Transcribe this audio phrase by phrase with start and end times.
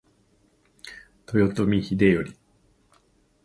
[1.31, 2.33] 豊臣秀頼